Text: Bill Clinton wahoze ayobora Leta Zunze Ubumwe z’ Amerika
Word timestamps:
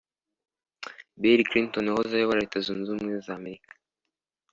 Bill 1.21 1.41
Clinton 1.49 1.85
wahoze 1.89 2.13
ayobora 2.15 2.41
Leta 2.43 2.57
Zunze 2.65 2.87
Ubumwe 2.89 3.13
z’ 3.25 3.27
Amerika 3.37 3.73